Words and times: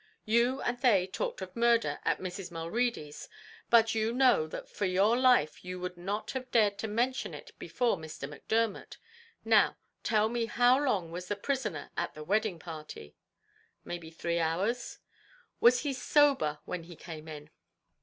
You 0.25 0.61
and 0.63 0.79
they 0.79 1.05
talked 1.05 1.43
of 1.43 1.55
murder 1.55 1.99
at 2.03 2.17
Mrs. 2.17 2.49
Mulready's, 2.49 3.29
but 3.69 3.93
you 3.93 4.11
know 4.11 4.47
that 4.47 4.67
for 4.67 4.85
your 4.85 5.15
life 5.15 5.63
you 5.63 5.79
would 5.79 5.95
not 5.95 6.31
have 6.31 6.49
dared 6.49 6.79
to 6.79 6.87
mention 6.87 7.35
it 7.35 7.51
before 7.59 7.97
Mr. 7.97 8.27
Macdermot. 8.27 8.97
Now 9.45 9.77
tell 10.01 10.27
me 10.27 10.47
how 10.47 10.83
long 10.83 11.11
was 11.11 11.27
the 11.27 11.35
prisoner 11.35 11.91
at 11.95 12.15
the 12.15 12.23
wedding 12.23 12.57
party?" 12.57 13.15
"Maybe 13.85 14.09
three 14.09 14.39
hours." 14.39 14.97
"Was 15.59 15.81
he 15.81 15.93
sober 15.93 16.57
when 16.65 16.85
he 16.85 16.95
came 16.95 17.27
in?" 17.27 17.51